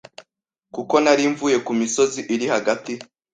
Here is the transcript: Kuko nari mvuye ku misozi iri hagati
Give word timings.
Kuko 0.75 0.93
nari 1.03 1.23
mvuye 1.31 1.57
ku 1.65 1.71
misozi 1.79 2.19
iri 2.33 2.45
hagati 2.53 2.93